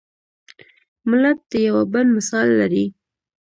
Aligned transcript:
ملت 1.09 1.37
د 1.51 1.53
یوه 1.67 1.83
بڼ 1.93 2.05
مثال 2.17 2.47
لري. 2.59 2.85